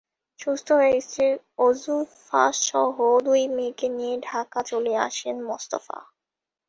সুস্থ 0.39 0.67
হয়ে 0.71 0.95
স্ত্রী 1.01 1.27
ওজুফাসহ 1.59 2.95
দুই 3.25 3.41
মেয়েকে 3.55 3.87
নিয়ে 3.89 4.15
ঢাকা 4.21 4.59
চলে 4.63 4.93
আসেন 5.07 5.35
মোস্তফা। 5.43 5.97